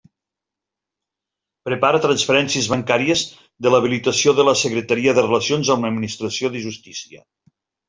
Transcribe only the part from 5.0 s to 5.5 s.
de